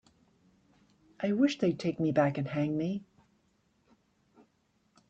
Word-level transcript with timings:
I 1.19 1.31
wish 1.31 1.59
they'd 1.59 1.77
take 1.79 1.99
me 1.99 2.11
back 2.11 2.39
and 2.39 2.47
hang 2.47 2.75
me. 2.75 3.03